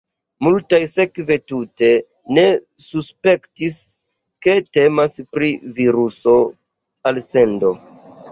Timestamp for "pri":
5.37-5.51